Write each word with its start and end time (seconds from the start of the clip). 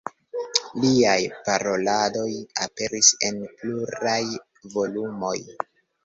Liaj 0.83 1.17
paroladoj 1.49 2.29
aperis 2.65 3.09
en 3.29 3.37
pluraj 3.59 4.21
volumoj. 4.77 5.35